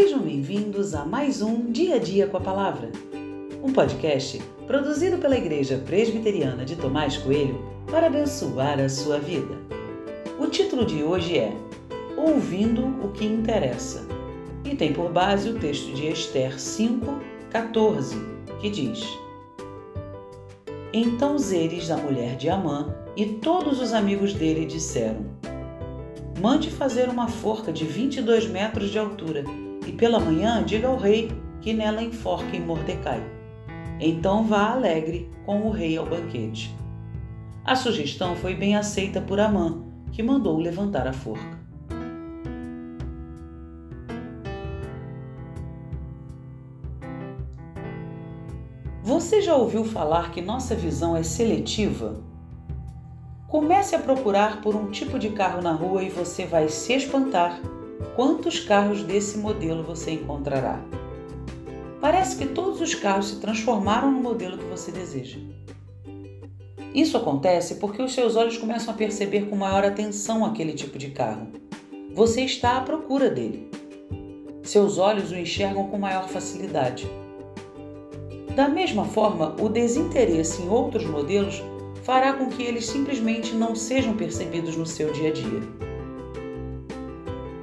[0.00, 2.88] Sejam bem-vindos a mais um Dia a Dia com a Palavra,
[3.60, 9.58] um podcast produzido pela Igreja Presbiteriana de Tomás Coelho para abençoar a sua vida.
[10.38, 11.52] O título de hoje é
[12.16, 14.06] Ouvindo o que Interessa
[14.64, 17.18] e tem por base o texto de Esther 5,
[17.50, 18.16] 14,
[18.60, 19.04] que diz:
[20.92, 25.26] Então Zeres, a mulher de Amã, e todos os amigos dele disseram:
[26.40, 29.42] Mande fazer uma forca de 22 metros de altura
[29.88, 33.22] e pela manhã diga ao rei que nela enforquem Mordecai.
[33.98, 36.76] Então vá alegre com o rei ao banquete.
[37.64, 41.58] A sugestão foi bem aceita por Amã, que mandou levantar a forca.
[49.02, 52.20] Você já ouviu falar que nossa visão é seletiva?
[53.48, 57.58] Comece a procurar por um tipo de carro na rua e você vai se espantar
[58.14, 60.80] quantos carros desse modelo você encontrará.
[62.00, 65.38] Parece que todos os carros se transformaram no modelo que você deseja.
[66.94, 71.10] Isso acontece porque os seus olhos começam a perceber com maior atenção aquele tipo de
[71.10, 71.48] carro.
[72.14, 73.70] Você está à procura dele.
[74.62, 77.08] Seus olhos o enxergam com maior facilidade.
[78.54, 81.62] Da mesma forma, o desinteresse em outros modelos
[82.02, 85.87] fará com que eles simplesmente não sejam percebidos no seu dia a dia.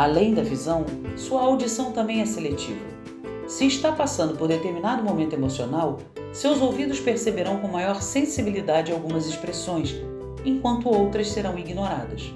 [0.00, 2.80] Além da visão, sua audição também é seletiva.
[3.46, 5.98] Se está passando por determinado momento emocional,
[6.32, 9.94] seus ouvidos perceberão com maior sensibilidade algumas expressões,
[10.42, 12.32] enquanto outras serão ignoradas.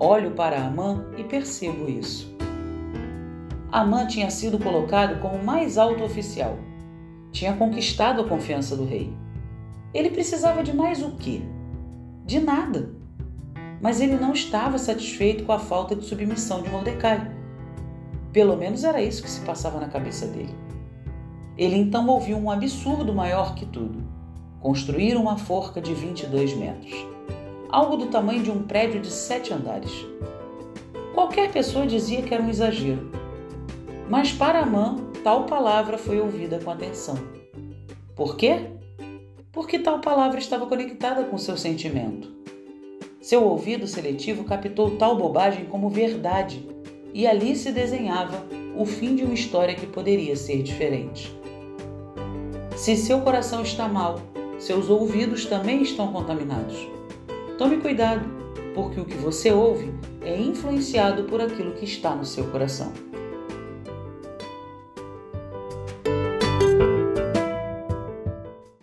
[0.00, 2.34] Olho para Amã e percebo isso.
[3.70, 6.58] Amã tinha sido colocado como mais alto oficial.
[7.32, 9.14] Tinha conquistado a confiança do rei.
[9.92, 11.42] Ele precisava de mais o quê?
[12.24, 13.01] De nada.
[13.82, 17.30] Mas ele não estava satisfeito com a falta de submissão de Mordecai.
[18.32, 20.54] Pelo menos era isso que se passava na cabeça dele.
[21.58, 24.02] Ele então ouviu um absurdo maior que tudo:
[24.60, 26.94] construir uma forca de 22 metros,
[27.68, 30.06] algo do tamanho de um prédio de sete andares.
[31.12, 33.10] Qualquer pessoa dizia que era um exagero,
[34.08, 37.16] mas para Amã tal palavra foi ouvida com atenção.
[38.14, 38.72] Por quê?
[39.52, 42.41] porque tal palavra estava conectada com seu sentimento.
[43.22, 46.68] Seu ouvido seletivo captou tal bobagem como verdade,
[47.14, 48.44] e ali se desenhava
[48.76, 51.32] o fim de uma história que poderia ser diferente.
[52.74, 54.20] Se seu coração está mal,
[54.58, 56.76] seus ouvidos também estão contaminados.
[57.56, 58.28] Tome cuidado,
[58.74, 62.92] porque o que você ouve é influenciado por aquilo que está no seu coração.